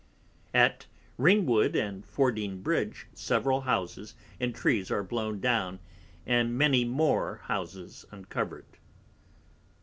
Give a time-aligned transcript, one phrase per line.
[0.55, 0.87] At
[1.19, 5.77] Ringwood and Fording Bridge, several Houses and Trees are blown down,
[6.25, 8.65] and many more Houses uncovered.